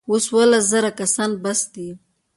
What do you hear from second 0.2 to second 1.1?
اوولس زره